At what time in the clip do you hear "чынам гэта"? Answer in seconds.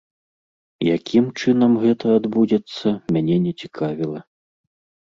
1.43-2.05